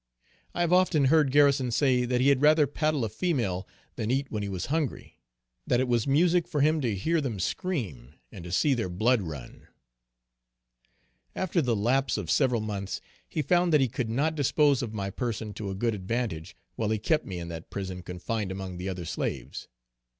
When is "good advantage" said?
15.75-16.55